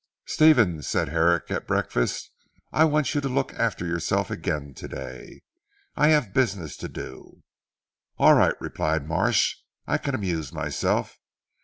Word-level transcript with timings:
"Stephen" 0.25 0.81
said 0.81 1.09
Herrick 1.09 1.51
at 1.51 1.67
breakfast, 1.67 2.31
"I 2.71 2.85
want 2.85 3.13
you 3.13 3.21
to 3.21 3.29
look 3.29 3.53
after 3.53 3.85
yourself 3.85 4.31
again 4.31 4.73
to 4.73 4.87
day. 4.87 5.41
I 5.95 6.07
have 6.07 6.33
business 6.33 6.75
to 6.77 6.87
do." 6.89 7.43
"All 8.17 8.33
right," 8.33 8.59
replied 8.59 9.07
Marsh, 9.07 9.57
"I 9.85 9.99
can 9.99 10.15
amuse 10.15 10.51
myself. 10.51 11.19